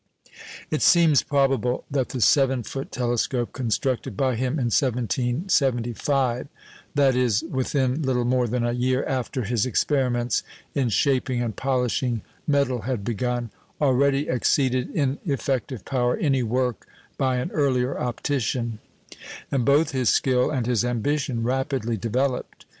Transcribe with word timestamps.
It 0.71 0.81
seems 0.81 1.21
probable 1.21 1.83
that 1.91 2.09
the 2.09 2.21
seven 2.21 2.63
foot 2.63 2.91
telescope 2.91 3.53
constructed 3.53 4.17
by 4.17 4.33
him 4.35 4.53
in 4.53 4.71
1775 4.73 6.47
that 6.95 7.15
is 7.15 7.43
within 7.43 8.01
little 8.01 8.25
more 8.25 8.47
than 8.47 8.63
a 8.63 8.71
year 8.71 9.05
after 9.05 9.43
his 9.43 9.67
experiments 9.67 10.41
in 10.73 10.89
shaping 10.89 11.39
and 11.39 11.55
polishing 11.55 12.23
metal 12.47 12.81
had 12.81 13.03
begun 13.03 13.51
already 13.79 14.27
exceeded 14.27 14.89
in 14.89 15.19
effective 15.23 15.85
power 15.85 16.17
any 16.17 16.41
work 16.41 16.87
by 17.19 17.35
an 17.35 17.51
earlier 17.51 17.95
optician; 17.99 18.79
and 19.51 19.65
both 19.65 19.91
his 19.91 20.09
skill 20.09 20.49
and 20.49 20.65
his 20.65 20.83
ambition 20.83 21.43
rapidly 21.43 21.95
developed. 21.95 22.65